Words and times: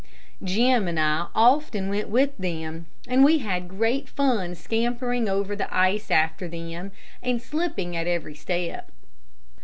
Jim 0.43 0.87
and 0.87 0.99
I 0.99 1.27
often 1.35 1.87
went 1.87 2.09
with 2.09 2.35
them, 2.39 2.87
and 3.07 3.23
we 3.23 3.37
had 3.37 3.67
great 3.67 4.09
fun 4.09 4.55
scampering 4.55 5.29
over 5.29 5.55
the 5.55 5.71
ice 5.71 6.09
after 6.09 6.47
them, 6.47 6.91
and 7.21 7.39
slipping 7.39 7.95
at 7.95 8.07
every 8.07 8.33
step. 8.33 8.91